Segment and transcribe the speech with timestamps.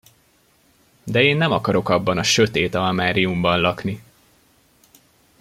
[1.03, 4.03] De én nem akarok abban a sötét almáriumban lakni!